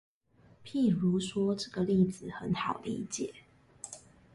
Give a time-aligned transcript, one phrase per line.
[0.65, 3.31] 譬如說，這個例子很好理解